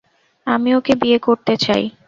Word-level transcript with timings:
আমি 0.47 0.69
ওকে 0.75 0.93
বিয়ে 0.95 1.19
করতে 1.19 1.53
চাই। 1.57 1.83